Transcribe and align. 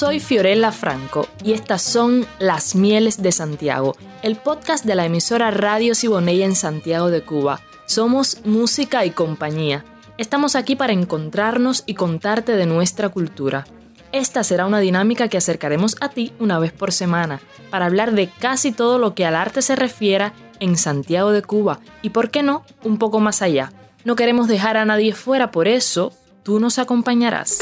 Soy 0.00 0.18
Fiorella 0.18 0.72
Franco 0.72 1.28
y 1.44 1.52
estas 1.52 1.82
son 1.82 2.26
Las 2.38 2.74
Mieles 2.74 3.20
de 3.20 3.32
Santiago, 3.32 3.96
el 4.22 4.36
podcast 4.36 4.86
de 4.86 4.94
la 4.94 5.04
emisora 5.04 5.50
Radio 5.50 5.94
Siboney 5.94 6.42
en 6.42 6.56
Santiago 6.56 7.10
de 7.10 7.20
Cuba. 7.20 7.60
Somos 7.84 8.38
música 8.46 9.04
y 9.04 9.10
compañía. 9.10 9.84
Estamos 10.16 10.56
aquí 10.56 10.74
para 10.74 10.94
encontrarnos 10.94 11.82
y 11.84 11.92
contarte 11.92 12.56
de 12.56 12.64
nuestra 12.64 13.10
cultura. 13.10 13.66
Esta 14.10 14.42
será 14.42 14.64
una 14.64 14.80
dinámica 14.80 15.28
que 15.28 15.36
acercaremos 15.36 15.98
a 16.00 16.08
ti 16.08 16.32
una 16.38 16.58
vez 16.58 16.72
por 16.72 16.92
semana, 16.92 17.42
para 17.68 17.84
hablar 17.84 18.12
de 18.12 18.30
casi 18.30 18.72
todo 18.72 18.98
lo 18.98 19.14
que 19.14 19.26
al 19.26 19.36
arte 19.36 19.60
se 19.60 19.76
refiera 19.76 20.32
en 20.60 20.78
Santiago 20.78 21.30
de 21.30 21.42
Cuba 21.42 21.80
y, 22.00 22.08
por 22.08 22.30
qué 22.30 22.42
no, 22.42 22.64
un 22.84 22.96
poco 22.96 23.20
más 23.20 23.42
allá. 23.42 23.70
No 24.06 24.16
queremos 24.16 24.48
dejar 24.48 24.78
a 24.78 24.86
nadie 24.86 25.12
fuera, 25.12 25.50
por 25.50 25.68
eso 25.68 26.14
tú 26.42 26.58
nos 26.58 26.78
acompañarás. 26.78 27.58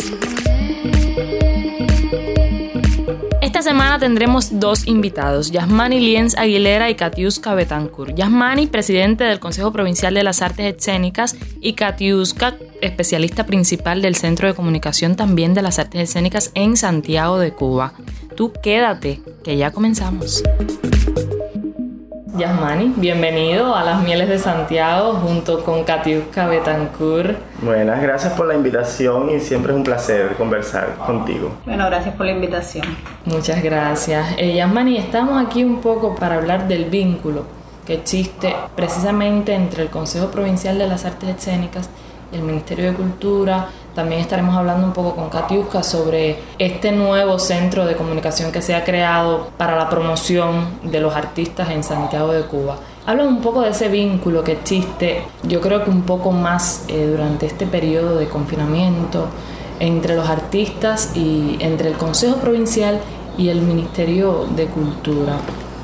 Esta 3.58 3.70
semana 3.70 3.98
tendremos 3.98 4.60
dos 4.60 4.86
invitados, 4.86 5.50
Yasmani 5.50 5.98
Lienz 5.98 6.36
Aguilera 6.38 6.90
y 6.90 6.94
Katiuska 6.94 7.56
Betancourt. 7.56 8.14
Yasmani, 8.14 8.68
presidente 8.68 9.24
del 9.24 9.40
Consejo 9.40 9.72
Provincial 9.72 10.14
de 10.14 10.22
las 10.22 10.42
Artes 10.42 10.76
Escénicas, 10.76 11.34
y 11.60 11.72
Katiuska, 11.72 12.54
especialista 12.80 13.46
principal 13.46 14.00
del 14.00 14.14
Centro 14.14 14.46
de 14.46 14.54
Comunicación 14.54 15.16
también 15.16 15.54
de 15.54 15.62
las 15.62 15.80
Artes 15.80 16.02
Escénicas 16.02 16.52
en 16.54 16.76
Santiago 16.76 17.40
de 17.40 17.50
Cuba. 17.50 17.94
Tú 18.36 18.52
quédate, 18.62 19.22
que 19.42 19.56
ya 19.56 19.72
comenzamos. 19.72 20.44
Yasmani, 22.38 22.94
bienvenido 22.96 23.74
a 23.74 23.82
las 23.82 24.00
Mieles 24.00 24.28
de 24.28 24.38
Santiago 24.38 25.14
junto 25.14 25.64
con 25.64 25.82
Katiuska 25.82 26.46
Betancourt. 26.46 27.36
Buenas, 27.62 28.00
gracias 28.00 28.32
por 28.34 28.46
la 28.46 28.54
invitación 28.54 29.28
y 29.30 29.40
siempre 29.40 29.72
es 29.72 29.76
un 29.76 29.82
placer 29.82 30.36
conversar 30.36 30.94
contigo. 31.04 31.50
Bueno, 31.66 31.86
gracias 31.86 32.14
por 32.14 32.26
la 32.26 32.32
invitación. 32.32 32.86
Muchas 33.24 33.60
gracias. 33.60 34.36
Eh, 34.38 34.54
Yasmani, 34.54 34.98
estamos 34.98 35.44
aquí 35.44 35.64
un 35.64 35.80
poco 35.80 36.14
para 36.14 36.36
hablar 36.36 36.68
del 36.68 36.84
vínculo 36.84 37.42
que 37.84 37.94
existe 37.94 38.54
precisamente 38.76 39.52
entre 39.52 39.82
el 39.82 39.88
Consejo 39.88 40.30
Provincial 40.30 40.78
de 40.78 40.86
las 40.86 41.04
Artes 41.04 41.30
Escénicas 41.30 41.90
y 42.32 42.36
el 42.36 42.42
Ministerio 42.42 42.92
de 42.92 42.96
Cultura, 42.96 43.66
también 43.98 44.20
estaremos 44.20 44.56
hablando 44.56 44.86
un 44.86 44.92
poco 44.92 45.16
con 45.16 45.28
Katiuska 45.28 45.82
sobre 45.82 46.38
este 46.56 46.92
nuevo 46.92 47.36
centro 47.40 47.84
de 47.84 47.96
comunicación 47.96 48.52
que 48.52 48.62
se 48.62 48.76
ha 48.76 48.84
creado 48.84 49.48
para 49.56 49.74
la 49.74 49.90
promoción 49.90 50.68
de 50.84 51.00
los 51.00 51.16
artistas 51.16 51.70
en 51.70 51.82
Santiago 51.82 52.30
de 52.30 52.42
Cuba. 52.42 52.76
Habla 53.06 53.24
un 53.24 53.40
poco 53.40 53.62
de 53.62 53.70
ese 53.70 53.88
vínculo 53.88 54.44
que 54.44 54.52
existe, 54.52 55.24
yo 55.42 55.60
creo 55.60 55.82
que 55.82 55.90
un 55.90 56.02
poco 56.02 56.30
más 56.30 56.84
eh, 56.86 57.08
durante 57.10 57.46
este 57.46 57.66
periodo 57.66 58.16
de 58.20 58.28
confinamiento 58.28 59.26
entre 59.80 60.14
los 60.14 60.28
artistas 60.28 61.16
y 61.16 61.56
entre 61.58 61.88
el 61.88 61.96
Consejo 61.96 62.36
Provincial 62.36 63.00
y 63.36 63.48
el 63.48 63.62
Ministerio 63.62 64.46
de 64.54 64.66
Cultura. 64.66 65.38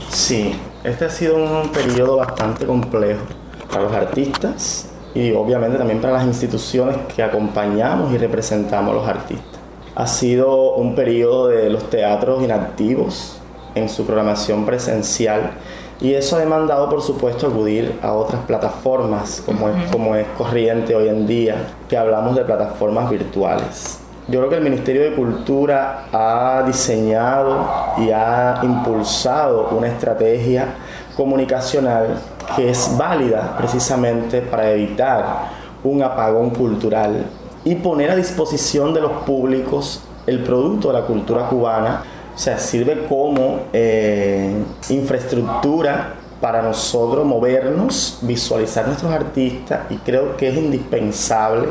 Sí, 0.08 0.54
este 0.84 1.06
ha 1.06 1.10
sido 1.10 1.34
un 1.34 1.68
periodo 1.70 2.18
bastante 2.18 2.64
complejo 2.64 3.24
para 3.68 3.82
los 3.82 3.92
artistas 3.92 4.93
y 5.14 5.32
obviamente 5.32 5.78
también 5.78 6.00
para 6.00 6.14
las 6.14 6.24
instituciones 6.24 6.96
que 7.14 7.22
acompañamos 7.22 8.12
y 8.12 8.18
representamos 8.18 8.92
a 8.92 8.94
los 8.94 9.08
artistas. 9.08 9.60
Ha 9.94 10.06
sido 10.06 10.74
un 10.74 10.94
periodo 10.94 11.48
de 11.48 11.70
los 11.70 11.88
teatros 11.88 12.42
inactivos 12.42 13.38
en 13.76 13.88
su 13.88 14.04
programación 14.04 14.66
presencial 14.66 15.52
y 16.00 16.14
eso 16.14 16.36
ha 16.36 16.40
demandado 16.40 16.90
por 16.90 17.00
supuesto 17.00 17.46
acudir 17.46 17.98
a 18.02 18.12
otras 18.12 18.42
plataformas 18.42 19.42
como, 19.46 19.68
es, 19.68 19.90
como 19.92 20.16
es 20.16 20.26
corriente 20.36 20.94
hoy 20.96 21.08
en 21.08 21.26
día, 21.26 21.56
que 21.88 21.96
hablamos 21.96 22.34
de 22.34 22.44
plataformas 22.44 23.08
virtuales. 23.08 24.00
Yo 24.26 24.40
creo 24.40 24.48
que 24.48 24.56
el 24.56 24.62
Ministerio 24.62 25.02
de 25.02 25.14
Cultura 25.14 26.06
ha 26.10 26.64
diseñado 26.66 27.66
y 27.98 28.10
ha 28.10 28.58
impulsado 28.62 29.68
una 29.68 29.86
estrategia 29.86 30.74
comunicacional 31.14 32.18
que 32.54 32.70
es 32.70 32.96
válida 32.96 33.54
precisamente 33.56 34.40
para 34.40 34.70
evitar 34.70 35.48
un 35.82 36.02
apagón 36.02 36.50
cultural 36.50 37.26
y 37.64 37.74
poner 37.76 38.10
a 38.10 38.16
disposición 38.16 38.92
de 38.94 39.00
los 39.00 39.12
públicos 39.22 40.02
el 40.26 40.42
producto 40.42 40.88
de 40.88 40.94
la 41.00 41.06
cultura 41.06 41.48
cubana, 41.48 42.02
o 42.34 42.38
sea, 42.38 42.58
sirve 42.58 43.06
como 43.08 43.60
eh, 43.72 44.52
infraestructura 44.88 46.14
para 46.40 46.62
nosotros 46.62 47.24
movernos, 47.24 48.18
visualizar 48.22 48.86
nuestros 48.86 49.12
artistas 49.12 49.80
y 49.90 49.96
creo 49.96 50.36
que 50.36 50.48
es 50.48 50.56
indispensable 50.56 51.68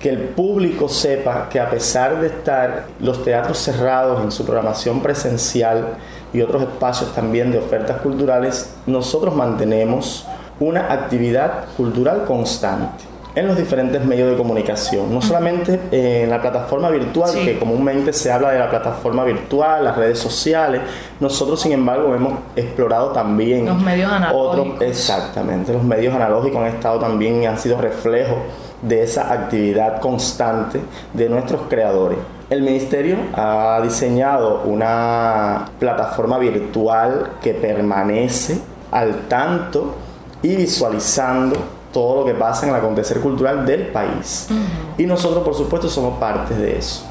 que 0.00 0.10
el 0.10 0.18
público 0.18 0.88
sepa 0.88 1.48
que 1.48 1.58
a 1.60 1.68
pesar 1.68 2.20
de 2.20 2.28
estar 2.28 2.86
los 3.00 3.24
teatros 3.24 3.58
cerrados 3.58 4.22
en 4.22 4.30
su 4.30 4.44
programación 4.44 5.00
presencial, 5.00 5.96
y 6.32 6.40
otros 6.40 6.62
espacios 6.62 7.14
también 7.14 7.50
de 7.50 7.58
ofertas 7.58 8.00
culturales, 8.00 8.74
nosotros 8.86 9.34
mantenemos 9.34 10.26
una 10.60 10.92
actividad 10.92 11.66
cultural 11.76 12.24
constante 12.24 13.04
en 13.34 13.46
los 13.46 13.56
diferentes 13.56 14.04
medios 14.04 14.30
de 14.30 14.36
comunicación, 14.36 15.14
no 15.14 15.22
solamente 15.22 15.78
en 15.92 16.28
la 16.28 16.40
plataforma 16.40 16.90
virtual, 16.90 17.32
que 17.44 17.56
comúnmente 17.56 18.12
se 18.12 18.32
habla 18.32 18.50
de 18.50 18.58
la 18.58 18.68
plataforma 18.68 19.22
virtual, 19.22 19.84
las 19.84 19.96
redes 19.96 20.18
sociales, 20.18 20.80
nosotros 21.20 21.60
sin 21.60 21.72
embargo 21.72 22.14
hemos 22.16 22.34
explorado 22.56 23.12
también 23.12 23.66
los 23.66 23.80
medios 23.80 24.10
analógicos. 24.10 24.58
Otros, 24.58 24.82
exactamente, 24.82 25.72
los 25.72 25.84
medios 25.84 26.14
analógicos 26.14 26.60
han 26.60 26.66
estado 26.66 26.98
también 26.98 27.42
y 27.42 27.46
han 27.46 27.58
sido 27.58 27.80
reflejo 27.80 28.38
de 28.82 29.04
esa 29.04 29.32
actividad 29.32 30.00
constante 30.00 30.80
de 31.12 31.28
nuestros 31.28 31.62
creadores. 31.68 32.18
El 32.50 32.62
ministerio 32.62 33.18
ha 33.34 33.78
diseñado 33.82 34.62
una 34.64 35.66
plataforma 35.78 36.38
virtual 36.38 37.32
que 37.42 37.52
permanece 37.52 38.58
al 38.90 39.28
tanto 39.28 39.94
y 40.42 40.56
visualizando 40.56 41.56
todo 41.92 42.20
lo 42.20 42.24
que 42.24 42.32
pasa 42.32 42.64
en 42.64 42.72
el 42.72 42.78
acontecer 42.78 43.20
cultural 43.20 43.66
del 43.66 43.88
país. 43.88 44.48
Y 44.96 45.04
nosotros, 45.04 45.44
por 45.44 45.54
supuesto, 45.54 45.90
somos 45.90 46.18
parte 46.18 46.54
de 46.54 46.78
eso. 46.78 47.04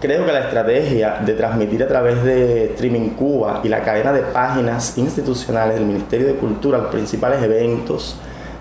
Creo 0.00 0.26
que 0.26 0.32
la 0.32 0.40
estrategia 0.40 1.18
de 1.26 1.32
transmitir 1.34 1.82
a 1.82 1.88
través 1.88 2.22
de 2.22 2.66
Streaming 2.74 3.10
Cuba 3.10 3.62
y 3.64 3.68
la 3.68 3.82
cadena 3.82 4.12
de 4.12 4.20
páginas 4.20 4.96
institucionales 4.96 5.74
del 5.74 5.86
Ministerio 5.86 6.28
de 6.28 6.34
Cultura 6.34 6.78
los 6.78 6.88
principales 6.88 7.42
eventos, 7.42 8.16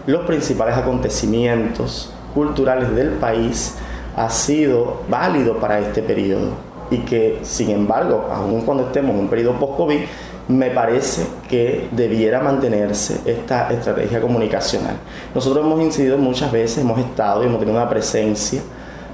los 0.08 0.26
principales 0.26 0.78
acontecimientos 0.78 2.12
culturales 2.34 2.96
del 2.96 3.10
país, 3.10 3.76
ha 4.16 4.30
sido 4.30 5.02
válido 5.10 5.58
para 5.58 5.80
este 5.80 6.02
periodo 6.02 6.50
y 6.92 7.00
que 7.00 7.40
sin 7.44 7.72
embargo, 7.72 8.30
aun 8.32 8.62
cuando 8.62 8.86
estemos 8.86 9.12
en 9.12 9.22
un 9.22 9.28
periodo 9.28 9.54
post-COVID, 9.54 10.00
me 10.48 10.70
parece 10.72 11.26
que 11.48 11.88
debiera 11.92 12.42
mantenerse 12.42 13.22
esta 13.26 13.72
estrategia 13.72 14.20
comunicacional. 14.20 14.98
Nosotros 15.34 15.66
hemos 15.66 15.82
incidido 15.82 16.18
muchas 16.18 16.52
veces, 16.52 16.80
hemos 16.80 17.00
estado 17.00 17.44
y 17.44 17.48
hemos 17.48 17.60
tenido 17.60 17.78
una 17.78 17.90
presencia 17.90 18.62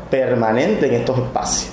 permanente 0.09 0.88
en 0.88 0.94
estos 0.96 1.20
espacios. 1.20 1.72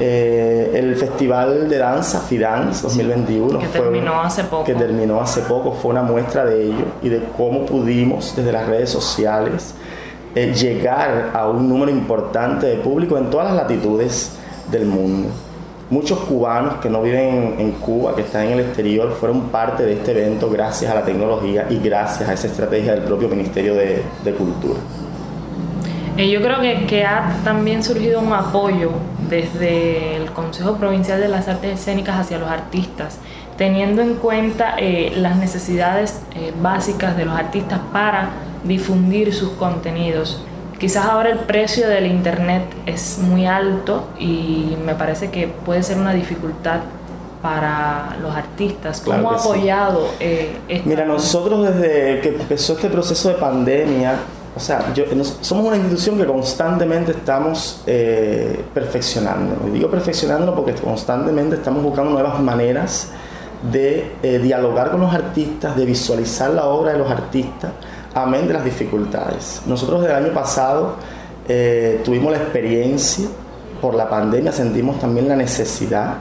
Eh, 0.00 0.72
el 0.74 0.94
Festival 0.94 1.68
de 1.68 1.78
Danza 1.78 2.20
FIDANS 2.20 2.82
2021 2.82 3.58
que 3.58 3.66
terminó 3.66 4.20
hace 4.20 4.44
poco. 4.44 4.62
que 4.62 4.74
terminó 4.74 5.20
hace 5.20 5.40
poco 5.40 5.72
fue 5.72 5.90
una 5.90 6.02
muestra 6.02 6.44
de 6.44 6.66
ello 6.66 6.84
y 7.02 7.08
de 7.08 7.20
cómo 7.36 7.66
pudimos 7.66 8.36
desde 8.36 8.52
las 8.52 8.68
redes 8.68 8.90
sociales 8.90 9.74
llegar 10.34 11.30
a 11.34 11.48
un 11.48 11.68
número 11.68 11.90
importante 11.90 12.66
de 12.66 12.76
público 12.76 13.16
en 13.18 13.30
todas 13.30 13.48
las 13.48 13.56
latitudes 13.56 14.36
del 14.70 14.86
mundo. 14.86 15.28
Muchos 15.90 16.18
cubanos 16.20 16.74
que 16.82 16.90
no 16.90 17.00
viven 17.02 17.54
en 17.58 17.72
Cuba, 17.72 18.14
que 18.14 18.20
están 18.20 18.44
en 18.46 18.52
el 18.52 18.60
exterior, 18.60 19.10
fueron 19.12 19.48
parte 19.48 19.84
de 19.84 19.94
este 19.94 20.10
evento 20.10 20.50
gracias 20.50 20.90
a 20.90 20.94
la 20.94 21.02
tecnología 21.02 21.66
y 21.70 21.78
gracias 21.78 22.28
a 22.28 22.34
esa 22.34 22.46
estrategia 22.46 22.92
del 22.92 23.04
propio 23.04 23.28
Ministerio 23.28 23.74
de, 23.74 24.02
Cultura. 24.36 24.78
Eh, 26.18 26.28
yo 26.28 26.42
creo 26.42 26.60
que, 26.60 26.86
que, 26.86 27.04
ha 27.04 27.38
también 27.42 27.82
surgido 27.82 28.20
un 28.20 28.32
apoyo 28.34 28.90
desde 29.28 30.16
el 30.16 30.32
Consejo 30.32 30.76
Provincial 30.76 31.20
de 31.20 31.28
las 31.28 31.48
Artes 31.48 31.80
Escénicas 31.80 32.18
hacia 32.18 32.38
los 32.38 32.48
artistas, 32.48 33.18
teniendo 33.56 34.02
en 34.02 34.14
cuenta 34.14 34.74
eh, 34.78 35.12
las 35.16 35.36
necesidades 35.36 36.20
básicas 36.62 37.16
de 37.16 37.24
los 37.24 37.34
artistas 37.34 37.80
para 37.92 38.30
difundir 38.64 39.34
sus 39.34 39.50
contenidos. 39.50 40.42
Quizás 40.78 41.06
ahora 41.06 41.30
el 41.30 41.38
precio 41.40 41.88
del 41.88 42.06
Internet 42.06 42.62
es 42.86 43.18
muy 43.18 43.46
alto 43.46 44.08
y 44.18 44.76
me 44.84 44.94
parece 44.94 45.30
que 45.30 45.48
puede 45.48 45.82
ser 45.82 45.98
una 45.98 46.12
dificultad 46.12 46.80
para 47.42 48.16
los 48.22 48.34
artistas. 48.34 49.02
¿Cómo 49.04 49.30
ha 49.30 49.36
apoyado 49.36 50.08
eh, 50.20 50.56
Mira, 50.84 51.04
nosotros 51.04 51.66
desde 51.66 52.20
que 52.20 52.28
empezó 52.28 52.74
este 52.74 52.88
proceso 52.88 53.28
de 53.28 53.34
pandemia, 53.34 54.16
o 54.58 54.60
sea, 54.60 54.92
somos 55.40 55.66
una 55.66 55.76
institución 55.76 56.18
que 56.18 56.26
constantemente 56.26 57.12
estamos 57.12 57.82
eh, 57.86 58.64
perfeccionando. 58.74 59.68
Y 59.68 59.70
digo 59.70 59.88
perfeccionándolo 59.88 60.56
porque 60.56 60.72
constantemente 60.74 61.54
estamos 61.54 61.80
buscando 61.84 62.10
nuevas 62.10 62.40
maneras 62.40 63.10
de 63.70 64.10
eh, 64.20 64.40
dialogar 64.40 64.90
con 64.90 65.00
los 65.00 65.14
artistas, 65.14 65.76
de 65.76 65.84
visualizar 65.84 66.50
la 66.50 66.66
obra 66.66 66.92
de 66.92 66.98
los 66.98 67.08
artistas, 67.08 67.70
amén 68.14 68.48
de 68.48 68.54
las 68.54 68.64
dificultades. 68.64 69.62
Nosotros 69.64 70.02
del 70.02 70.10
año 70.10 70.34
pasado 70.34 70.96
eh, 71.48 72.00
tuvimos 72.04 72.32
la 72.32 72.38
experiencia 72.38 73.28
por 73.80 73.94
la 73.94 74.08
pandemia 74.08 74.50
sentimos 74.50 74.98
también 74.98 75.28
la 75.28 75.36
necesidad 75.36 76.14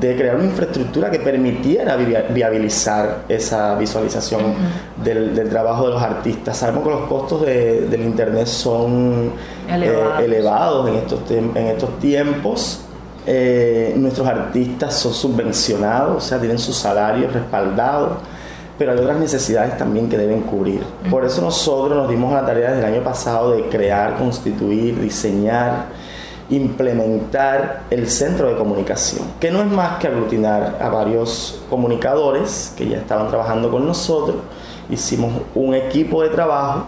de 0.00 0.16
crear 0.16 0.36
una 0.36 0.44
infraestructura 0.44 1.10
que 1.10 1.18
permitiera 1.18 1.96
viabilizar 1.96 3.22
esa 3.28 3.74
visualización 3.74 4.54
del, 5.02 5.48
trabajo 5.48 5.86
de 5.86 5.94
los 5.94 6.02
artistas. 6.02 6.58
Sabemos 6.58 6.84
que 6.84 6.90
los 6.90 7.08
costos 7.08 7.42
del 7.42 8.00
Internet 8.00 8.46
son 8.46 9.32
eh, 9.68 9.94
elevados, 10.22 10.88
en, 10.88 10.94
estos 10.96 11.30
en 11.30 11.66
estos 11.66 11.98
tiempos. 11.98 12.84
Eh, 13.26 13.94
nuestros 13.96 14.26
artistas 14.26 14.94
son 14.94 15.12
subvencionados, 15.12 16.16
o 16.16 16.20
sea, 16.20 16.38
tienen 16.38 16.58
su 16.58 16.72
salario 16.72 17.28
respaldado, 17.30 18.16
pero 18.78 18.92
hay 18.92 18.98
otras 18.98 19.18
necesidades 19.18 19.76
también 19.76 20.08
que 20.08 20.16
deben 20.16 20.40
cubrir. 20.42 20.80
Por 21.10 21.24
eso 21.24 21.42
nosotros 21.42 21.96
nos 21.96 22.08
dimos 22.08 22.32
la 22.32 22.46
tarea 22.46 22.72
desde 22.72 22.86
el 22.86 22.94
año 22.94 23.04
pasado 23.04 23.52
de 23.52 23.68
crear, 23.68 24.16
constituir, 24.16 24.98
diseñar 24.98 25.86
implementar 26.50 27.82
el 27.90 28.10
centro 28.10 28.48
de 28.48 28.56
comunicación, 28.56 29.24
que 29.38 29.50
no 29.50 29.60
es 29.60 29.66
más 29.66 29.98
que 29.98 30.08
aglutinar 30.08 30.78
a 30.80 30.88
varios 30.88 31.62
comunicadores 31.70 32.74
que 32.76 32.88
ya 32.88 32.98
estaban 32.98 33.28
trabajando 33.28 33.70
con 33.70 33.86
nosotros, 33.86 34.36
hicimos 34.90 35.32
un 35.54 35.74
equipo 35.74 36.22
de 36.22 36.30
trabajo 36.30 36.86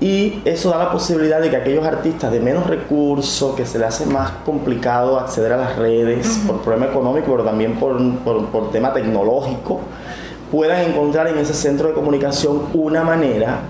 y 0.00 0.40
eso 0.44 0.70
da 0.70 0.78
la 0.78 0.90
posibilidad 0.90 1.40
de 1.40 1.50
que 1.50 1.56
aquellos 1.56 1.86
artistas 1.86 2.32
de 2.32 2.40
menos 2.40 2.66
recursos, 2.66 3.54
que 3.54 3.64
se 3.64 3.78
les 3.78 3.88
hace 3.88 4.06
más 4.06 4.30
complicado 4.44 5.18
acceder 5.18 5.52
a 5.52 5.56
las 5.58 5.76
redes 5.76 6.40
por 6.46 6.62
problema 6.62 6.86
económico, 6.86 7.30
pero 7.30 7.44
también 7.44 7.74
por, 7.76 7.96
por, 8.18 8.46
por 8.46 8.70
tema 8.72 8.92
tecnológico, 8.92 9.80
puedan 10.50 10.90
encontrar 10.90 11.28
en 11.28 11.38
ese 11.38 11.54
centro 11.54 11.88
de 11.88 11.94
comunicación 11.94 12.62
una 12.74 13.04
manera 13.04 13.60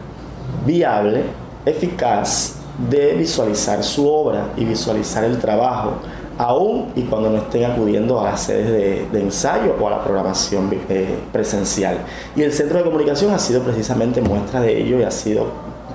viable, 0.64 1.24
eficaz, 1.66 2.63
de 2.78 3.14
visualizar 3.14 3.82
su 3.82 4.08
obra 4.08 4.48
y 4.56 4.64
visualizar 4.64 5.24
el 5.24 5.38
trabajo, 5.38 5.92
aún 6.38 6.92
y 6.96 7.02
cuando 7.02 7.30
no 7.30 7.38
estén 7.38 7.70
acudiendo 7.70 8.20
a 8.20 8.24
las 8.24 8.42
sedes 8.42 9.10
de, 9.12 9.20
ensayo 9.20 9.76
o 9.80 9.86
a 9.86 9.90
la 9.90 10.04
programación 10.04 10.70
eh, 10.88 11.18
presencial. 11.32 11.98
Y 12.34 12.42
el 12.42 12.52
centro 12.52 12.78
de 12.78 12.84
comunicación 12.84 13.32
ha 13.32 13.38
sido 13.38 13.62
precisamente 13.62 14.20
muestra 14.20 14.60
de 14.60 14.80
ello 14.80 14.98
y 14.98 15.04
ha 15.04 15.10
sido, 15.10 15.46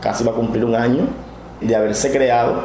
casi 0.02 0.24
va 0.24 0.32
a 0.32 0.36
cumplir 0.36 0.64
un 0.64 0.76
año 0.76 1.04
de 1.60 1.76
haberse 1.76 2.12
creado 2.12 2.64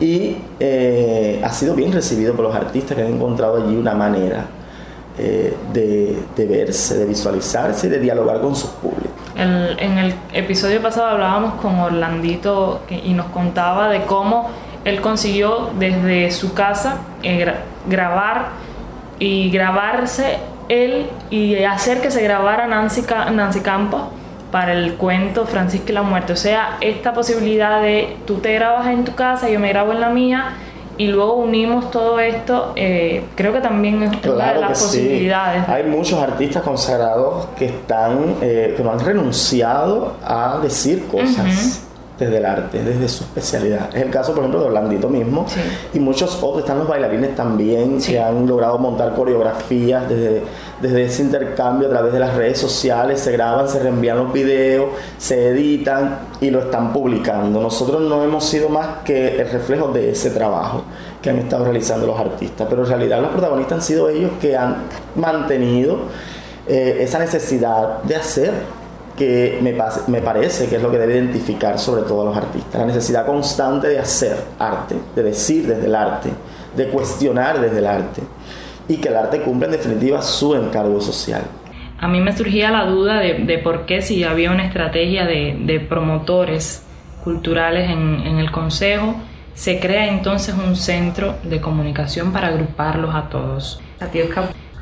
y 0.00 0.38
eh, 0.58 1.42
ha 1.44 1.52
sido 1.52 1.74
bien 1.74 1.92
recibido 1.92 2.34
por 2.34 2.46
los 2.46 2.54
artistas 2.54 2.96
que 2.96 3.02
han 3.02 3.12
encontrado 3.12 3.62
allí 3.62 3.76
una 3.76 3.94
manera 3.94 4.46
eh, 5.18 5.54
de, 5.74 6.46
verse, 6.46 6.96
de 6.96 7.04
visualizarse 7.04 7.88
y 7.88 7.90
de 7.90 7.98
dialogar 7.98 8.40
con 8.40 8.56
sus 8.56 8.70
en 9.40 9.98
el 9.98 10.14
episodio 10.34 10.82
pasado 10.82 11.06
hablábamos 11.06 11.54
con 11.54 11.78
Orlandito 11.78 12.82
y 12.90 13.14
nos 13.14 13.26
contaba 13.26 13.88
de 13.88 14.02
cómo 14.02 14.50
él 14.84 15.00
consiguió 15.00 15.70
desde 15.78 16.30
su 16.30 16.52
casa 16.52 16.98
eh, 17.22 17.54
grabar 17.86 18.48
y 19.18 19.50
grabarse 19.50 20.38
él 20.68 21.06
y 21.30 21.56
hacer 21.64 22.00
que 22.00 22.10
se 22.10 22.22
grabara 22.22 22.66
Nancy, 22.66 23.02
Nancy 23.32 23.60
Campos 23.60 24.02
para 24.50 24.72
el 24.72 24.94
cuento 24.94 25.46
Francisca 25.46 25.90
y 25.90 25.94
la 25.94 26.02
muerte. 26.02 26.32
O 26.32 26.36
sea, 26.36 26.76
esta 26.80 27.12
posibilidad 27.12 27.80
de 27.80 28.16
tú 28.26 28.38
te 28.38 28.52
grabas 28.54 28.88
en 28.88 29.04
tu 29.04 29.14
casa, 29.14 29.48
yo 29.48 29.58
me 29.58 29.68
grabo 29.68 29.92
en 29.92 30.00
la 30.00 30.10
mía 30.10 30.54
y 31.00 31.06
luego 31.06 31.36
unimos 31.36 31.90
todo 31.90 32.20
esto, 32.20 32.74
eh, 32.76 33.24
creo 33.34 33.54
que 33.54 33.62
también 33.62 34.02
es 34.02 34.26
una 34.26 34.52
de 34.52 34.60
las 34.60 34.82
posibilidades. 34.82 35.66
Hay 35.66 35.84
muchos 35.84 36.18
artistas 36.22 36.62
consagrados 36.62 37.46
que 37.58 37.64
están, 37.64 38.36
eh, 38.42 38.74
que 38.76 38.82
no 38.82 38.92
han 38.92 39.00
renunciado 39.00 40.16
a 40.22 40.58
decir 40.62 41.06
cosas 41.06 41.80
desde 42.20 42.36
el 42.36 42.44
arte, 42.44 42.82
desde 42.84 43.08
su 43.08 43.24
especialidad. 43.24 43.88
Es 43.96 44.02
el 44.02 44.10
caso, 44.10 44.32
por 44.32 44.40
ejemplo, 44.40 44.60
de 44.60 44.66
Orlandito 44.66 45.08
mismo. 45.08 45.46
Y 45.94 45.98
muchos 45.98 46.38
otros, 46.42 46.58
están 46.58 46.78
los 46.78 46.86
bailarines 46.86 47.34
también 47.34 47.98
que 47.98 48.20
han 48.20 48.46
logrado 48.46 48.78
montar 48.78 49.14
coreografías 49.14 50.06
desde, 50.06 50.42
desde 50.82 51.04
ese 51.04 51.22
intercambio 51.22 51.88
a 51.88 51.90
través 51.90 52.12
de 52.12 52.20
las 52.20 52.34
redes 52.34 52.58
sociales, 52.58 53.20
se 53.20 53.32
graban, 53.32 53.68
se 53.68 53.80
reenvían 53.80 54.18
los 54.18 54.32
videos, 54.34 54.90
se 55.16 55.48
editan 55.48 56.18
y 56.42 56.50
lo 56.50 56.60
están 56.60 56.92
publicando. 56.92 57.62
Nosotros 57.62 58.02
no 58.02 58.22
hemos 58.22 58.44
sido 58.44 58.68
más 58.68 58.98
que 59.02 59.40
el 59.40 59.50
reflejo 59.50 59.88
de 59.88 60.10
ese 60.10 60.30
trabajo 60.30 60.82
que 61.22 61.30
han 61.30 61.38
estado 61.38 61.64
realizando 61.64 62.06
los 62.06 62.20
artistas, 62.20 62.66
pero 62.68 62.82
en 62.82 62.88
realidad 62.88 63.22
los 63.22 63.30
protagonistas 63.30 63.78
han 63.78 63.82
sido 63.82 64.10
ellos 64.10 64.32
que 64.40 64.56
han 64.56 64.76
mantenido 65.16 66.00
eh, 66.68 66.98
esa 67.00 67.18
necesidad 67.18 68.02
de 68.02 68.16
hacer 68.16 68.52
que 69.20 69.58
me, 69.60 69.74
me 70.06 70.22
parece 70.22 70.66
que 70.66 70.76
es 70.76 70.82
lo 70.82 70.90
que 70.90 70.96
debe 70.96 71.12
identificar 71.12 71.78
sobre 71.78 72.04
todo 72.04 72.22
a 72.22 72.24
los 72.24 72.36
artistas, 72.38 72.80
la 72.80 72.86
necesidad 72.86 73.26
constante 73.26 73.88
de 73.88 73.98
hacer 73.98 74.34
arte, 74.58 74.94
de 75.14 75.22
decir 75.22 75.66
desde 75.66 75.84
el 75.84 75.94
arte, 75.94 76.30
de 76.74 76.88
cuestionar 76.88 77.60
desde 77.60 77.80
el 77.80 77.86
arte 77.86 78.22
y 78.88 78.96
que 78.96 79.08
el 79.08 79.16
arte 79.18 79.42
cumpla 79.42 79.66
en 79.66 79.72
definitiva 79.72 80.22
su 80.22 80.54
encargo 80.54 81.02
social. 81.02 81.42
A 81.98 82.08
mí 82.08 82.18
me 82.18 82.34
surgía 82.34 82.70
la 82.70 82.86
duda 82.86 83.20
de, 83.20 83.60
por 83.62 83.84
qué 83.84 84.00
si 84.00 84.24
había 84.24 84.52
una 84.52 84.64
estrategia 84.64 85.26
de, 85.26 85.86
promotores 85.86 86.82
culturales 87.22 87.90
en, 87.90 88.26
en 88.26 88.38
el 88.38 88.50
Consejo, 88.50 89.16
se 89.52 89.80
crea 89.80 90.08
entonces 90.08 90.54
un 90.54 90.76
centro 90.76 91.34
de 91.42 91.60
comunicación 91.60 92.32
para 92.32 92.48
agruparlos 92.48 93.14
a 93.14 93.28
todos. 93.28 93.82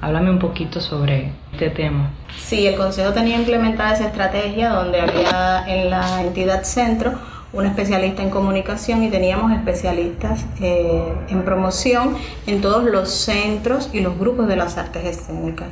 Háblame 0.01 0.31
un 0.31 0.39
poquito 0.39 0.81
sobre 0.81 1.33
este 1.53 1.71
tema. 1.71 2.11
Sí, 2.37 2.67
el 2.67 2.77
Consejo 2.77 3.13
tenía 3.13 3.37
implementada 3.37 3.95
esa 3.95 4.07
estrategia 4.07 4.71
donde 4.71 5.01
había 5.01 5.65
en 5.67 5.91
la 5.91 6.23
entidad 6.23 6.63
centro 6.63 7.19
un 7.53 7.65
especialista 7.65 8.23
en 8.23 8.31
comunicación 8.31 9.03
y 9.03 9.11
teníamos 9.11 9.53
especialistas 9.53 10.45
eh, 10.61 11.15
en 11.29 11.43
promoción 11.45 12.17
en 12.47 12.61
todos 12.61 12.85
los 12.85 13.11
centros 13.11 13.91
y 13.93 14.01
los 14.01 14.19
grupos 14.19 14.49
de 14.49 14.57
las 14.57 14.77
artes 14.77 15.05
escénicas. 15.05 15.69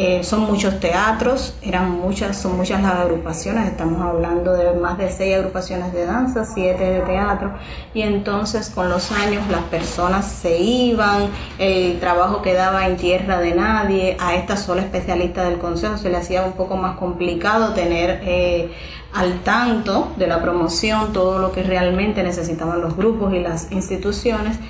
Eh, 0.00 0.22
son 0.22 0.42
muchos 0.42 0.78
teatros, 0.78 1.54
eran 1.60 1.90
muchas, 1.90 2.40
son 2.40 2.56
muchas 2.56 2.80
las 2.80 2.94
agrupaciones, 2.94 3.66
estamos 3.66 4.00
hablando 4.00 4.52
de 4.52 4.74
más 4.74 4.96
de 4.96 5.10
seis 5.10 5.34
agrupaciones 5.34 5.92
de 5.92 6.06
danza, 6.06 6.44
siete 6.44 6.84
de 6.84 7.00
teatro, 7.00 7.54
y 7.92 8.02
entonces 8.02 8.70
con 8.70 8.88
los 8.88 9.10
años 9.10 9.42
las 9.50 9.64
personas 9.64 10.24
se 10.24 10.56
iban, 10.56 11.30
el 11.58 11.98
trabajo 11.98 12.42
quedaba 12.42 12.86
en 12.86 12.96
tierra 12.96 13.40
de 13.40 13.56
nadie, 13.56 14.16
a 14.20 14.36
esta 14.36 14.56
sola 14.56 14.82
especialista 14.82 15.42
del 15.42 15.58
consejo 15.58 15.98
se 15.98 16.10
le 16.10 16.16
hacía 16.18 16.44
un 16.44 16.52
poco 16.52 16.76
más 16.76 16.96
complicado 16.96 17.74
tener 17.74 18.20
eh, 18.22 18.70
al 19.12 19.40
tanto 19.40 20.12
de 20.16 20.28
la 20.28 20.40
promoción 20.40 21.12
todo 21.12 21.40
lo 21.40 21.50
que 21.50 21.64
realmente 21.64 22.22
necesitaban 22.22 22.80
los 22.80 22.96
grupos 22.96 23.34
y 23.34 23.40
las 23.40 23.72
instituciones 23.72 24.60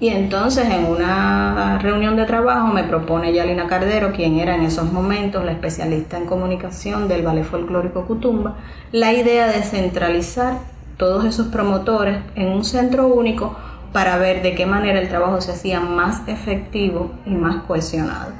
y 0.00 0.08
entonces 0.08 0.66
en 0.70 0.86
una 0.86 1.78
reunión 1.78 2.16
de 2.16 2.24
trabajo 2.24 2.68
me 2.68 2.84
propone 2.84 3.34
Yalina 3.34 3.66
Cardero, 3.66 4.12
quien 4.12 4.38
era 4.38 4.54
en 4.54 4.62
esos 4.62 4.90
momentos 4.90 5.44
la 5.44 5.52
especialista 5.52 6.16
en 6.16 6.24
comunicación 6.24 7.06
del 7.06 7.22
Ballet 7.22 7.44
Folclórico 7.44 8.06
Cutumba, 8.06 8.56
la 8.92 9.12
idea 9.12 9.46
de 9.46 9.62
centralizar 9.62 10.54
todos 10.96 11.26
esos 11.26 11.48
promotores 11.48 12.18
en 12.34 12.48
un 12.48 12.64
centro 12.64 13.08
único 13.08 13.54
para 13.92 14.16
ver 14.16 14.42
de 14.42 14.54
qué 14.54 14.64
manera 14.64 14.98
el 14.98 15.08
trabajo 15.08 15.42
se 15.42 15.52
hacía 15.52 15.80
más 15.80 16.26
efectivo 16.26 17.10
y 17.26 17.30
más 17.30 17.64
cohesionado. 17.64 18.32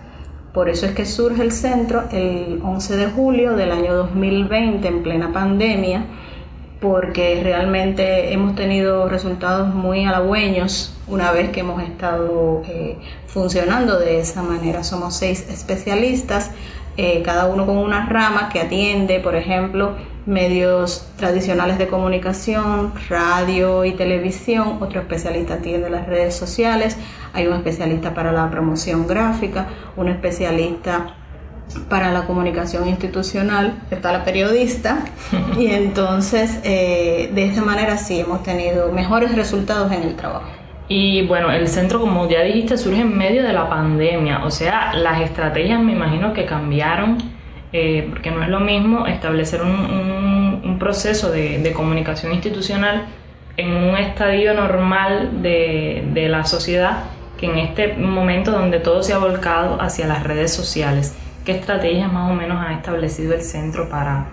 Por 0.55 0.71
eso 0.71 0.87
es 0.87 0.93
que 0.93 1.05
surge 1.05 1.43
el 1.43 1.53
centro 1.53 2.05
el 2.11 2.61
11 2.65 2.97
de 2.97 3.07
julio 3.07 3.55
del 3.55 3.71
año 3.71 3.95
2020 3.95 4.89
en 4.89 5.03
plena 5.03 5.31
pandemia 5.33 6.05
porque 6.81 7.41
realmente 7.43 8.33
hemos 8.33 8.55
tenido 8.55 9.09
resultados 9.09 9.75
muy 9.75 10.05
halagüeños 10.05 10.97
una 11.07 11.31
vez 11.31 11.51
que 11.51 11.61
hemos 11.61 11.83
estado 11.83 12.63
eh, 12.67 12.97
funcionando 13.27 13.99
de 13.99 14.21
esa 14.21 14.43
manera. 14.43 14.83
Somos 14.83 15.17
seis 15.17 15.47
especialistas, 15.51 16.53
eh, 16.97 17.23
cada 17.23 17.47
uno 17.47 17.67
con 17.67 17.77
una 17.77 18.07
rama 18.07 18.49
que 18.49 18.61
atiende, 18.61 19.21
por 19.21 19.37
ejemplo, 19.37 19.97
medios 20.25 21.07
tradicionales 21.17 21.79
de 21.79 21.87
comunicación, 21.87 22.93
radio 23.09 23.85
y 23.85 23.93
televisión, 23.93 24.79
otro 24.81 25.01
especialista 25.01 25.55
atiende 25.55 25.91
las 25.91 26.07
redes 26.07 26.35
sociales, 26.35 26.97
hay 27.33 27.47
un 27.47 27.55
especialista 27.55 28.15
para 28.15 28.33
la 28.33 28.51
promoción 28.51 29.07
gráfica, 29.07 29.69
un 29.97 30.09
especialista 30.09 31.15
para 31.89 32.13
la 32.13 32.23
comunicación 32.23 32.89
institucional, 32.89 33.75
está 33.91 34.13
la 34.13 34.25
periodista, 34.25 35.05
y 35.59 35.67
entonces 35.71 36.61
eh, 36.65 37.31
de 37.35 37.45
esta 37.45 37.63
manera 37.63 37.99
sí 37.99 38.21
hemos 38.21 38.43
tenido 38.43 38.93
mejores 38.93 39.35
resultados 39.35 39.93
en 39.93 40.03
el 40.03 40.17
trabajo. 40.17 40.49
Y 40.89 41.25
bueno, 41.27 41.53
el 41.53 41.69
centro, 41.69 42.01
como 42.01 42.29
ya 42.29 42.43
dijiste, 42.43 42.77
surge 42.77 43.03
en 43.03 43.17
medio 43.17 43.45
de 43.45 43.53
la 43.53 43.69
pandemia, 43.69 44.45
o 44.45 44.51
sea, 44.51 44.93
las 44.95 45.21
estrategias 45.21 45.81
me 45.81 45.93
imagino 45.93 46.33
que 46.33 46.45
cambiaron, 46.47 47.19
eh, 47.73 48.09
porque 48.11 48.33
no 48.33 48.43
es 48.43 48.49
lo 48.49 48.59
mismo 48.59 49.07
establecer 49.07 49.63
un, 49.63 49.71
un, 50.65 50.79
proceso 50.81 51.31
de, 51.31 51.59
de, 51.59 51.73
comunicación 51.73 52.33
institucional 52.33 53.05
en 53.57 53.73
un 53.73 53.97
estadio 53.97 54.55
normal 54.55 55.43
de, 55.43 56.09
de 56.13 56.29
la 56.29 56.45
sociedad 56.45 57.05
que 57.41 57.47
en 57.47 57.59
este 57.59 57.95
momento 57.95 58.51
donde 58.51 58.81
todo 58.81 59.03
se 59.03 59.15
ha 59.15 59.19
volcado 59.19 59.81
hacia 59.81 60.07
las 60.07 60.23
redes 60.23 60.53
sociales. 60.53 61.15
¿Qué 61.45 61.53
estrategias 61.53 62.13
más 62.13 62.31
o 62.31 62.35
menos 62.35 62.59
ha 62.65 62.75
establecido 62.75 63.35
el 63.35 63.43
centro 63.43 63.89
para, 63.89 64.27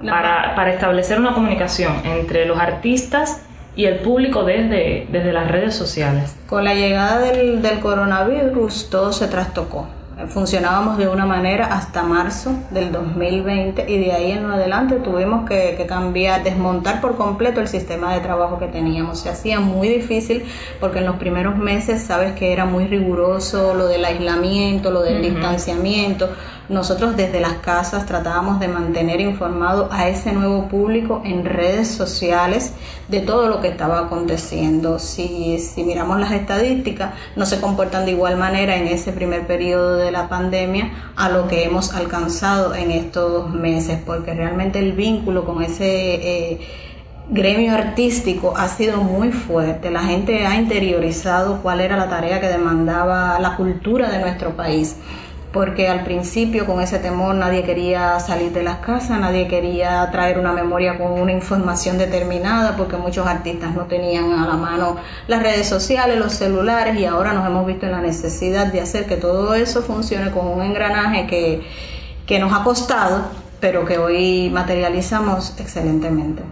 para, 0.00 0.54
para 0.54 0.72
establecer 0.72 1.18
una 1.18 1.34
comunicación 1.34 1.94
entre 2.04 2.46
los 2.46 2.58
artistas 2.58 3.42
y 3.76 3.86
el 3.86 3.98
público 3.98 4.44
desde, 4.44 5.06
desde 5.10 5.32
las 5.32 5.50
redes 5.50 5.74
sociales. 5.74 6.36
Con 6.46 6.64
la 6.64 6.74
llegada 6.74 7.18
del, 7.18 7.60
del 7.60 7.80
coronavirus 7.80 8.88
todo 8.88 9.12
se 9.12 9.26
trastocó 9.26 9.88
funcionábamos 10.28 10.96
de 10.96 11.08
una 11.08 11.26
manera 11.26 11.66
hasta 11.66 12.02
marzo 12.02 12.52
del 12.70 12.92
2020 12.92 13.90
y 13.90 13.98
de 13.98 14.12
ahí 14.12 14.30
en 14.30 14.44
adelante 14.44 14.96
tuvimos 14.96 15.48
que, 15.48 15.84
cambiar, 15.88 16.44
desmontar 16.44 17.00
por 17.00 17.16
completo 17.16 17.60
el 17.60 17.68
sistema 17.68 18.14
de 18.14 18.20
trabajo 18.20 18.58
que 18.58 18.68
teníamos. 18.68 19.20
Se 19.20 19.28
hacía 19.28 19.60
muy 19.60 19.88
difícil 19.88 20.44
porque 20.80 21.00
en 21.00 21.06
los 21.06 21.16
primeros 21.16 21.56
meses 21.56 22.02
sabes 22.02 22.32
que 22.32 22.52
era 22.52 22.64
muy 22.64 22.86
riguroso 22.86 23.74
lo 23.74 23.86
del 23.86 24.04
aislamiento, 24.04 24.90
lo 24.90 25.02
del 25.02 25.20
distanciamiento. 25.20 26.30
Nosotros 26.68 27.14
desde 27.14 27.40
las 27.40 27.54
casas 27.54 28.06
tratábamos 28.06 28.58
de 28.58 28.68
mantener 28.68 29.20
informado 29.20 29.88
a 29.92 30.08
ese 30.08 30.32
nuevo 30.32 30.66
público 30.68 31.20
en 31.22 31.44
redes 31.44 31.88
sociales 31.88 32.72
de 33.08 33.20
todo 33.20 33.48
lo 33.48 33.60
que 33.60 33.68
estaba 33.68 33.98
aconteciendo. 33.98 34.98
Si, 34.98 35.58
si 35.58 35.84
miramos 35.84 36.18
las 36.18 36.32
estadísticas, 36.32 37.12
no 37.36 37.44
se 37.44 37.60
comportan 37.60 38.06
de 38.06 38.12
igual 38.12 38.38
manera 38.38 38.76
en 38.76 38.86
ese 38.86 39.12
primer 39.12 39.46
periodo 39.46 39.96
de 39.96 40.10
la 40.10 40.30
pandemia 40.30 40.90
a 41.16 41.28
lo 41.28 41.48
que 41.48 41.64
hemos 41.64 41.92
alcanzado 41.92 42.74
en 42.74 42.90
estos 42.92 43.50
meses, 43.50 43.98
porque 44.04 44.32
realmente 44.32 44.78
el 44.78 44.92
vínculo 44.92 45.44
con 45.44 45.62
ese... 45.62 45.84
Eh, 46.14 46.60
gremio 47.30 47.72
artístico 47.72 48.52
ha 48.54 48.68
sido 48.68 48.98
muy 48.98 49.32
fuerte. 49.32 49.90
La 49.90 50.02
gente 50.02 50.44
ha 50.44 50.56
interiorizado 50.56 51.62
cuál 51.62 51.80
era 51.80 51.96
la 51.96 52.10
tarea 52.10 52.38
que 52.38 52.48
demandaba 52.48 53.38
la 53.40 53.56
cultura 53.56 54.10
de 54.10 54.18
nuestro 54.18 54.50
país 54.50 54.96
porque 55.54 55.88
al 55.88 56.02
principio 56.02 56.66
con 56.66 56.80
ese 56.80 56.98
temor 56.98 57.36
nadie 57.36 57.62
quería 57.62 58.18
salir 58.18 58.52
de 58.52 58.64
las 58.64 58.78
casas, 58.78 59.20
nadie 59.20 59.46
quería 59.46 60.10
traer 60.10 60.36
una 60.40 60.52
memoria 60.52 60.98
con 60.98 61.12
una 61.12 61.30
información 61.30 61.96
determinada, 61.96 62.76
porque 62.76 62.96
muchos 62.96 63.24
artistas 63.24 63.72
no 63.72 63.84
tenían 63.84 64.32
a 64.32 64.48
la 64.48 64.56
mano 64.56 64.96
las 65.28 65.44
redes 65.44 65.68
sociales, 65.68 66.18
los 66.18 66.32
celulares, 66.32 66.98
y 66.98 67.04
ahora 67.04 67.32
nos 67.32 67.46
hemos 67.46 67.64
visto 67.66 67.86
en 67.86 67.92
la 67.92 68.00
necesidad 68.00 68.66
de 68.66 68.80
hacer 68.80 69.06
que 69.06 69.16
todo 69.16 69.54
eso 69.54 69.82
funcione 69.82 70.32
con 70.32 70.44
un 70.44 70.60
engranaje 70.60 71.28
que, 71.28 71.62
que 72.26 72.40
nos 72.40 72.52
ha 72.52 72.64
costado, 72.64 73.22
pero 73.60 73.84
que 73.84 73.96
hoy 73.96 74.50
materializamos 74.52 75.54
excelentemente. 75.60 76.42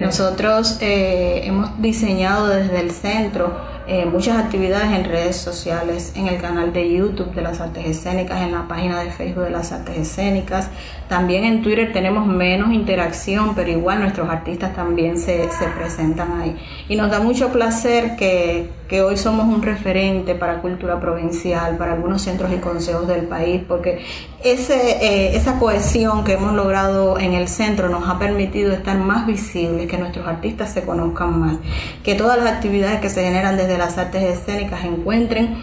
Nosotros 0.00 0.78
eh, 0.80 1.42
hemos 1.44 1.80
diseñado 1.80 2.48
desde 2.48 2.80
el 2.80 2.90
centro 2.90 3.56
eh, 3.86 4.06
muchas 4.06 4.38
actividades 4.38 4.92
en 4.92 5.04
redes 5.04 5.36
sociales, 5.36 6.12
en 6.14 6.28
el 6.28 6.40
canal 6.40 6.72
de 6.72 6.92
YouTube 6.94 7.34
de 7.34 7.42
las 7.42 7.60
artes 7.60 7.84
escénicas, 7.86 8.40
en 8.40 8.52
la 8.52 8.68
página 8.68 9.02
de 9.02 9.10
Facebook 9.10 9.44
de 9.44 9.50
las 9.50 9.72
artes 9.72 9.96
escénicas. 9.96 10.68
También 11.08 11.44
en 11.44 11.62
Twitter 11.62 11.92
tenemos 11.92 12.26
menos 12.26 12.72
interacción, 12.72 13.54
pero 13.54 13.70
igual 13.70 14.00
nuestros 14.00 14.30
artistas 14.30 14.74
también 14.74 15.18
se, 15.18 15.50
se 15.50 15.66
presentan 15.76 16.40
ahí. 16.40 16.56
Y 16.88 16.96
nos 16.96 17.10
da 17.10 17.20
mucho 17.20 17.50
placer 17.50 18.16
que, 18.16 18.70
que, 18.88 19.02
hoy 19.02 19.16
somos 19.16 19.46
un 19.46 19.62
referente 19.62 20.34
para 20.34 20.62
cultura 20.62 21.00
provincial, 21.00 21.76
para 21.76 21.92
algunos 21.92 22.22
centros 22.22 22.50
y 22.52 22.56
consejos 22.56 23.06
del 23.08 23.26
país, 23.26 23.62
porque 23.66 24.02
ese, 24.42 25.04
eh, 25.04 25.36
esa 25.36 25.58
cohesión 25.58 26.24
que 26.24 26.32
hemos 26.32 26.54
logrado 26.54 27.18
en 27.18 27.34
el 27.34 27.48
centro 27.48 27.88
nos 27.88 28.08
ha 28.08 28.18
permitido 28.18 28.72
estar 28.72 28.96
más 28.96 29.26
visibles, 29.26 29.86
que 29.88 29.98
nuestros 29.98 30.26
artistas 30.26 30.72
se 30.72 30.82
conozcan 30.82 31.38
más, 31.38 31.56
que 32.02 32.14
todas 32.14 32.38
las 32.38 32.54
actividades 32.54 33.00
que 33.00 33.10
se 33.10 33.22
generan 33.22 33.56
desde 33.56 33.76
las 33.82 33.98
artes 33.98 34.22
escénicas 34.22 34.84
encuentren 34.84 35.56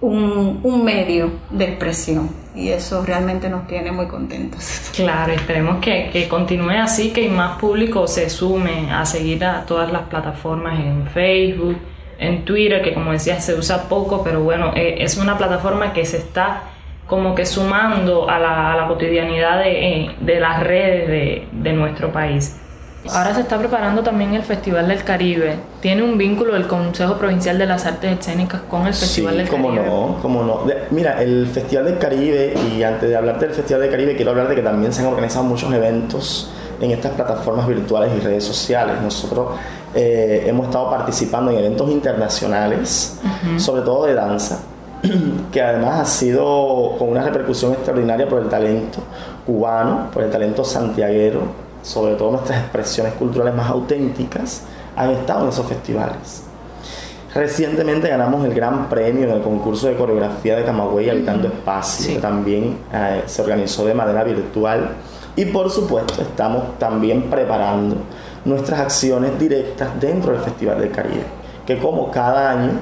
un, 0.00 0.84
medio 0.84 1.30
de 1.50 1.64
expresión 1.64 2.30
y 2.54 2.70
eso 2.70 3.04
realmente 3.04 3.48
nos 3.48 3.66
tiene 3.66 3.92
muy 3.92 4.06
contentos. 4.06 4.90
Claro, 4.96 5.32
esperemos 5.32 5.78
que, 5.80 6.10
que, 6.12 6.26
continúe 6.26 6.70
así, 6.70 7.10
que 7.10 7.28
más 7.28 7.58
público 7.58 8.08
se 8.08 8.28
sume 8.28 8.90
a 8.90 9.04
seguir 9.06 9.44
a 9.44 9.64
todas 9.66 9.92
las 9.92 10.02
plataformas 10.02 10.80
en 10.80 11.06
Facebook, 11.08 11.76
en 12.18 12.44
Twitter, 12.44 12.82
que 12.82 12.92
como 12.92 13.12
decía 13.12 13.40
se 13.40 13.54
usa 13.54 13.88
poco, 13.88 14.24
pero 14.24 14.42
bueno, 14.42 14.72
eh, 14.74 14.96
es 14.98 15.16
una 15.16 15.38
plataforma 15.38 15.92
que 15.92 16.04
se 16.04 16.16
está 16.16 16.62
como 17.06 17.34
que 17.34 17.46
sumando 17.46 18.28
a 18.28 18.38
la, 18.38 18.72
a 18.72 18.76
la 18.76 18.88
cotidianidad 18.88 19.60
de, 19.60 19.70
eh, 19.70 20.10
de, 20.20 20.40
las 20.40 20.62
redes 20.62 21.08
de, 21.08 21.48
de 21.52 21.72
nuestro 21.72 22.12
país. 22.12 22.56
Ahora 23.08 23.34
se 23.34 23.40
está 23.40 23.58
preparando 23.58 24.02
también 24.02 24.34
el 24.34 24.42
Festival 24.42 24.86
del 24.86 25.02
Caribe. 25.02 25.56
¿Tiene 25.80 26.02
un 26.02 26.18
vínculo 26.18 26.54
el 26.54 26.66
Consejo 26.66 27.14
Provincial 27.16 27.56
de 27.56 27.66
las 27.66 27.86
Artes 27.86 28.18
Escénicas 28.18 28.60
con 28.68 28.86
el 28.86 28.92
Festival 28.92 29.38
del 29.38 29.48
cómo 29.48 29.68
Caribe? 29.68 29.86
no, 29.86 30.18
cómo 30.20 30.42
no. 30.42 30.60
mira, 30.90 31.22
el 31.22 31.46
Festival 31.46 31.86
del 31.86 31.98
Caribe, 31.98 32.54
y 32.70 32.82
antes 32.82 33.08
de 33.08 33.16
hablarte 33.16 33.46
del 33.46 33.54
Festival 33.54 33.80
del 33.82 33.90
Caribe, 33.90 34.16
quiero 34.16 34.32
hablar 34.32 34.48
de 34.48 34.54
que 34.54 34.62
también 34.62 34.92
se 34.92 35.00
han 35.00 35.08
organizado 35.08 35.44
muchos 35.44 35.72
eventos 35.72 36.52
en 36.80 36.90
estas 36.90 37.12
plataformas 37.12 37.66
virtuales 37.66 38.12
y 38.16 38.20
redes 38.20 38.44
sociales. 38.44 38.96
Nosotros 39.02 39.48
eh, 39.94 40.44
hemos 40.46 40.66
estado 40.66 40.90
participando 40.90 41.50
en 41.50 41.58
eventos 41.58 41.90
internacionales, 41.90 43.18
sobre 43.56 43.80
todo 43.82 44.06
de 44.06 44.14
danza, 44.14 44.60
que 45.52 45.62
además 45.62 46.00
ha 46.00 46.04
sido 46.04 46.96
con 46.98 47.08
una 47.08 47.22
repercusión 47.22 47.72
extraordinaria 47.72 48.28
por 48.28 48.42
el 48.42 48.48
talento 48.48 48.98
cubano, 49.46 50.10
por 50.12 50.22
el 50.22 50.30
talento 50.30 50.64
santiaguero 50.64 51.59
sobre 51.82 52.14
todo 52.14 52.32
nuestras 52.32 52.60
expresiones 52.60 53.14
culturales 53.14 53.54
más 53.54 53.70
auténticas, 53.70 54.62
han 54.96 55.10
estado 55.10 55.44
en 55.44 55.48
esos 55.50 55.66
festivales. 55.66 56.44
Recientemente 57.34 58.08
ganamos 58.08 58.44
el 58.44 58.52
gran 58.52 58.88
premio 58.88 59.24
en 59.24 59.30
el 59.30 59.40
concurso 59.40 59.86
de 59.86 59.94
coreografía 59.94 60.56
de 60.56 60.64
Camagüey 60.64 61.08
Habitando 61.08 61.46
Espacio, 61.46 62.14
que 62.14 62.20
también 62.20 62.78
eh, 62.92 63.22
se 63.26 63.42
organizó 63.42 63.86
de 63.86 63.94
manera 63.94 64.24
virtual. 64.24 64.96
Y 65.36 65.44
por 65.44 65.70
supuesto 65.70 66.22
estamos 66.22 66.76
también 66.78 67.30
preparando 67.30 67.96
nuestras 68.44 68.80
acciones 68.80 69.38
directas 69.38 69.88
dentro 70.00 70.32
del 70.32 70.40
Festival 70.40 70.80
del 70.80 70.90
Caribe, 70.90 71.24
que 71.64 71.78
como 71.78 72.10
cada 72.10 72.50
año 72.50 72.72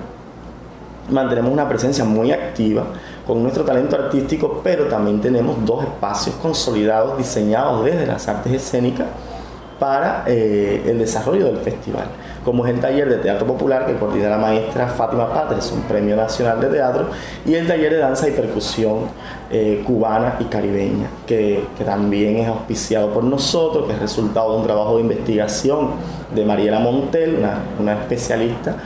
mantenemos 1.11 1.53
una 1.53 1.69
presencia 1.69 2.05
muy 2.05 2.33
activa 2.33 2.85
con 3.29 3.43
nuestro 3.43 3.63
talento 3.63 3.95
artístico, 3.95 4.63
pero 4.65 4.87
también 4.87 5.21
tenemos 5.21 5.63
dos 5.67 5.85
espacios 5.85 6.35
consolidados 6.37 7.19
diseñados 7.19 7.85
desde 7.85 8.07
las 8.07 8.27
artes 8.27 8.55
escénicas 8.55 9.07
para 9.79 10.25
eh, 10.27 10.83
el 10.87 10.99
desarrollo 10.99 11.45
del 11.45 11.59
festival, 11.59 12.07
como 12.43 12.65
es 12.65 12.73
el 12.73 12.81
taller 12.81 13.07
de 13.07 13.19
teatro 13.19 13.47
popular 13.47 13.85
que 13.85 13.97
coordina 13.97 14.31
la 14.31 14.39
maestra 14.39 14.89
Fátima 14.89 15.29
Patres, 15.29 15.71
un 15.73 15.83
premio 15.83 16.17
nacional 16.17 16.59
de 16.59 16.69
teatro, 16.69 17.11
y 17.45 17.55
el 17.55 17.67
taller 17.67 17.93
de 17.93 17.99
danza 17.99 18.27
y 18.27 18.33
percusión 18.33 19.01
eh, 19.51 19.83
cubana 19.87 20.37
y 20.41 20.45
caribeña, 20.45 21.09
que, 21.27 21.67
también 21.85 22.39
es 22.39 22.49
auspiciado 22.49 23.13
por 23.13 23.25
nosotros, 23.25 23.87
que 23.87 23.93
es 23.93 23.99
resultado 23.99 24.53
de 24.53 24.61
un 24.61 24.65
trabajo 24.65 24.97
de 24.97 25.03
investigación 25.03 25.91
de 26.35 26.47
Mariela 26.47 26.81
Montel, 26.81 27.37
una, 27.41 27.59
una 27.79 27.93
especialista 27.93 28.77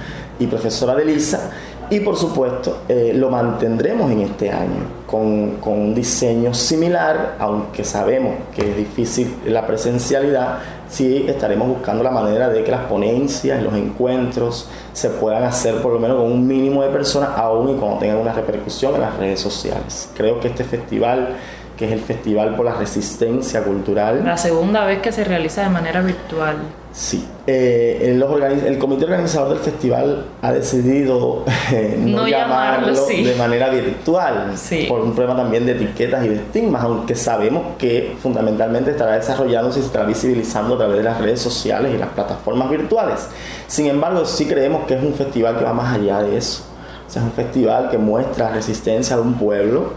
y 0.41 0.47
profesora 0.49 0.97
de 0.97 1.05
LISA, 1.05 1.51
y 1.93 2.01
por 2.01 2.17
supuesto, 2.17 2.79
eh, 2.89 3.13
lo 3.15 3.29
mantendremos 3.29 4.11
en 4.11 4.21
este 4.21 4.51
año 4.51 4.81
con, 5.07 5.57
con, 5.57 5.75
un 5.75 5.95
diseño 5.95 6.55
similar, 6.55 7.37
aunque 7.39 7.85
sabemos 7.85 8.35
que 8.57 8.71
es 8.71 8.77
difícil 8.79 9.37
la 9.45 9.67
presencialidad, 9.67 10.61
sí 10.89 11.27
estaremos 11.29 11.69
buscando 11.69 12.03
la 12.03 12.11
manera 12.11 12.49
de 12.49 12.65
que 12.65 12.71
las 12.71 12.87
ponencias, 12.87 13.63
los 13.63 13.75
encuentros 13.75 14.71
se 14.95 15.11
puedan 15.11 15.43
hacer 15.43 15.83
por 15.83 15.93
lo 15.93 15.99
menos 15.99 16.17
con 16.17 16.33
un 16.33 16.47
mínimo 16.47 16.83
de 16.83 16.89
personas, 16.89 17.31
aún 17.37 17.69
y 17.69 17.75
cuando 17.75 17.99
tengan 17.99 18.17
una 18.17 18.33
repercusión 18.33 18.95
en 18.95 19.03
las 19.03 19.19
redes 19.19 19.41
sociales. 19.41 20.09
Creo 20.17 20.41
que 20.41 20.49
este 20.49 20.65
festival 20.65 21.37
que 21.83 21.87
es 21.87 21.93
el 21.95 22.01
Festival 22.01 22.55
por 22.55 22.65
la 22.65 22.75
Resistencia 22.75 23.65
Cultural. 23.65 24.23
La 24.25 24.37
segunda 24.37 24.85
vez 24.85 25.01
que 25.01 25.11
se 25.11 25.25
realiza 25.25 25.65
de 25.65 25.69
manera 25.69 26.01
virtual. 26.01 26.59
Sí, 26.93 27.27
eh, 27.45 28.17
el 28.65 28.79
comité 28.79 29.07
organizador 29.07 29.49
del 29.49 29.59
festival 29.59 30.27
ha 30.43 30.53
decidido 30.53 31.45
eh, 31.73 31.97
no, 31.99 32.29
llamarlo, 32.29 33.05
de 33.05 33.35
manera 33.37 33.69
virtual, 33.71 34.55
por 34.89 35.01
un 35.01 35.13
problema 35.13 35.37
también 35.43 35.67
de 35.67 35.73
etiquetas 35.73 36.25
y 36.25 36.29
de 36.29 36.37
estigmas, 36.37 36.85
aunque 36.85 37.17
sabemos 37.17 37.65
que 37.79 38.15
fundamentalmente 38.23 38.93
estará 38.93 39.15
desarrollándose 39.17 39.81
y 39.81 39.83
se 39.83 39.87
estará 39.89 40.05
visibilizando 40.05 40.77
a 40.77 40.79
través 40.79 40.99
de 40.99 41.03
las 41.03 41.21
redes 41.21 41.41
sociales 41.41 41.93
y 41.93 41.99
las 41.99 42.11
plataformas 42.11 42.71
virtuales. 42.71 43.27
Sin 43.67 43.87
embargo, 43.87 44.25
sí 44.25 44.47
creemos 44.47 44.87
que 44.87 44.95
es 44.95 45.03
un 45.03 45.15
festival 45.15 45.59
que 45.59 45.65
va 45.65 45.73
más 45.73 45.97
allá 45.97 46.23
de 46.23 46.37
eso. 46.37 46.63
O 47.09 47.11
sea, 47.11 47.23
es 47.23 47.27
un 47.27 47.35
festival 47.35 47.91
que 47.91 47.99
muestra 47.99 48.51
resistencia 48.51 49.17
de 49.17 49.23
un 49.23 49.35
pueblo, 49.35 49.95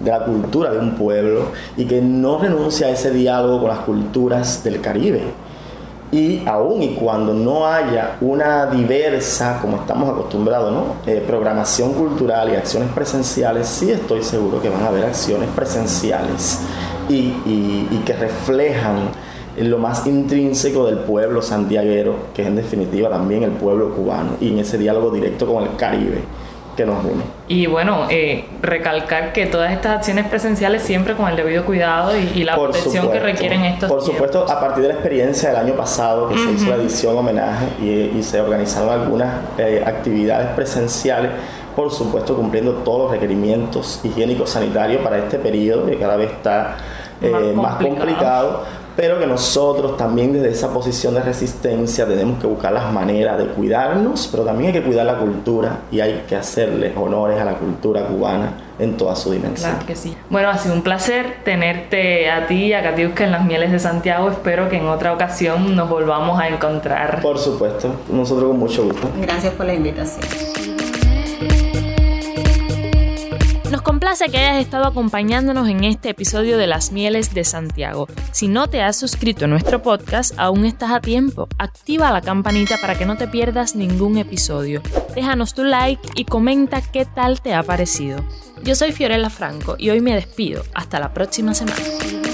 de 0.00 0.10
la 0.10 0.24
cultura 0.24 0.70
de 0.70 0.78
un 0.78 0.92
pueblo 0.92 1.48
y 1.76 1.84
que 1.86 2.00
no 2.00 2.38
renuncia 2.38 2.86
a 2.86 2.90
ese 2.90 3.10
diálogo 3.10 3.60
con 3.60 3.68
las 3.68 3.80
culturas 3.80 4.62
del 4.64 4.80
Caribe 4.80 5.22
y 6.10 6.42
aún 6.46 6.82
y 6.82 6.94
cuando 6.94 7.34
no 7.34 7.66
haya 7.66 8.16
una 8.22 8.66
diversa, 8.66 9.58
como 9.60 9.76
estamos 9.76 10.08
acostumbrados, 10.08 10.72
¿no? 10.72 10.94
Eh, 11.06 11.22
programación 11.26 11.92
cultural 11.92 12.50
y 12.50 12.56
acciones 12.56 12.90
presenciales, 12.92 13.66
sí 13.66 13.90
estoy 13.90 14.22
seguro 14.22 14.60
que 14.62 14.70
van 14.70 14.82
a 14.84 14.88
haber 14.88 15.04
acciones 15.04 15.50
presenciales 15.54 16.60
y, 17.10 17.34
y 17.90 18.02
que 18.06 18.14
reflejan 18.14 19.10
lo 19.58 19.78
más 19.78 20.06
intrínseco 20.06 20.86
del 20.86 20.98
pueblo 20.98 21.42
santiaguero, 21.42 22.14
que 22.32 22.42
es 22.42 22.48
en 22.48 22.56
definitiva 22.56 23.10
también 23.10 23.42
el 23.42 23.50
pueblo 23.50 23.94
cubano, 23.94 24.30
y 24.40 24.50
en 24.50 24.60
ese 24.60 24.78
diálogo 24.78 25.10
directo 25.10 25.46
con 25.52 25.64
el 25.64 25.76
Caribe 25.76 26.22
que 26.78 26.86
nos 26.86 27.04
une. 27.04 27.24
Y 27.48 27.66
bueno, 27.66 28.06
eh, 28.08 28.44
recalcar 28.62 29.32
que 29.32 29.46
todas 29.46 29.72
estas 29.72 29.96
acciones 29.96 30.26
presenciales 30.26 30.82
siempre 30.82 31.14
con 31.14 31.28
el 31.28 31.34
debido 31.34 31.64
cuidado 31.64 32.12
y, 32.16 32.44
la 32.44 32.54
protección 32.54 33.10
que 33.10 33.18
requieren 33.18 33.64
estos 33.64 33.90
Por 33.90 34.00
supuesto, 34.00 34.46
a 34.48 34.60
partir 34.60 34.82
de 34.82 34.90
la 34.90 34.94
experiencia 34.94 35.48
del 35.48 35.58
año 35.58 35.74
pasado 35.74 36.28
que 36.28 36.38
se 36.38 36.52
hizo 36.52 36.70
la 36.70 36.76
edición 36.76 37.18
homenaje 37.18 37.66
y, 37.82 38.22
se 38.22 38.40
organizaron 38.40 38.90
algunas 38.90 39.34
eh, 39.58 39.82
actividades 39.84 40.48
presenciales, 40.50 41.32
por 41.74 41.90
supuesto 41.90 42.36
cumpliendo 42.36 42.72
todos 42.84 43.02
los 43.02 43.10
requerimientos 43.10 44.00
higiénicos 44.04 44.50
sanitarios 44.50 45.02
para 45.02 45.18
este 45.18 45.38
periodo 45.38 45.86
que 45.86 45.96
cada 45.96 46.16
vez 46.16 46.30
está 46.30 46.76
eh, 47.20 47.52
más 47.56 47.76
complicado 47.76 48.62
pero 48.98 49.20
que 49.20 49.28
nosotros 49.28 49.96
también 49.96 50.32
desde 50.32 50.50
esa 50.50 50.74
posición 50.74 51.14
de 51.14 51.20
resistencia 51.20 52.04
tenemos 52.04 52.40
que 52.40 52.48
buscar 52.48 52.72
las 52.72 52.92
maneras 52.92 53.38
de 53.38 53.46
cuidarnos, 53.46 54.26
pero 54.28 54.42
también 54.42 54.74
hay 54.74 54.80
que 54.80 54.84
cuidar 54.84 55.06
la 55.06 55.18
cultura 55.18 55.82
y 55.92 56.00
hay 56.00 56.24
que 56.28 56.34
hacerle 56.34 56.92
honores 56.96 57.40
a 57.40 57.44
la 57.44 57.54
cultura 57.54 58.04
cubana 58.06 58.54
en 58.76 58.96
toda 58.96 59.14
su 59.14 59.30
dimensión. 59.30 59.70
Claro 59.70 59.86
que 59.86 59.94
sí. 59.94 60.16
Bueno, 60.30 60.48
ha 60.48 60.58
sido 60.58 60.74
un 60.74 60.82
placer 60.82 61.36
tenerte 61.44 62.28
a 62.28 62.48
ti 62.48 62.64
y 62.64 62.72
a 62.72 62.82
Katiuska 62.82 63.22
en 63.22 63.30
las 63.30 63.44
Mieles 63.44 63.70
de 63.70 63.78
Santiago. 63.78 64.30
Espero 64.30 64.68
que 64.68 64.78
en 64.78 64.88
otra 64.88 65.12
ocasión 65.12 65.76
nos 65.76 65.88
volvamos 65.88 66.40
a 66.40 66.48
encontrar. 66.48 67.20
Por 67.22 67.38
supuesto, 67.38 67.94
nosotros 68.10 68.48
con 68.48 68.58
mucho 68.58 68.82
gusto. 68.82 69.08
Gracias 69.20 69.54
por 69.54 69.66
la 69.66 69.74
invitación. 69.74 70.67
Complace 73.88 74.28
que 74.28 74.36
hayas 74.36 74.62
estado 74.62 74.84
acompañándonos 74.84 75.66
en 75.66 75.82
este 75.82 76.10
episodio 76.10 76.58
de 76.58 76.66
Las 76.66 76.92
Mieles 76.92 77.32
de 77.32 77.42
Santiago. 77.42 78.06
Si 78.32 78.46
no 78.46 78.68
te 78.68 78.82
has 78.82 78.96
suscrito 78.96 79.46
a 79.46 79.48
nuestro 79.48 79.80
podcast, 79.82 80.34
aún 80.36 80.66
estás 80.66 80.90
a 80.90 81.00
tiempo. 81.00 81.48
Activa 81.56 82.12
la 82.12 82.20
campanita 82.20 82.76
para 82.82 82.98
que 82.98 83.06
no 83.06 83.16
te 83.16 83.28
pierdas 83.28 83.74
ningún 83.74 84.18
episodio. 84.18 84.82
Déjanos 85.14 85.54
tu 85.54 85.64
like 85.64 86.06
y 86.16 86.26
comenta 86.26 86.82
qué 86.82 87.06
tal 87.06 87.40
te 87.40 87.54
ha 87.54 87.62
parecido. 87.62 88.22
Yo 88.62 88.74
soy 88.74 88.92
Fiorella 88.92 89.30
Franco 89.30 89.76
y 89.78 89.88
hoy 89.88 90.02
me 90.02 90.14
despido. 90.14 90.64
Hasta 90.74 91.00
la 91.00 91.14
próxima 91.14 91.54
semana. 91.54 92.27